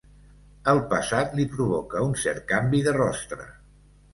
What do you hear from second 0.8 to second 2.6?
passat li provoca un cert